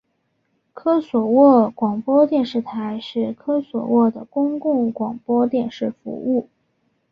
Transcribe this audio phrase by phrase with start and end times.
[0.73, 6.49] 科索沃广播电视台是科索沃的公共广播电视服务。